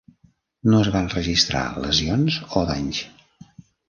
No 0.73 0.77
es 0.85 0.87
van 0.95 1.09
registrar 1.15 1.61
lesions 1.83 2.39
o 2.47 2.65
danys. 2.71 3.03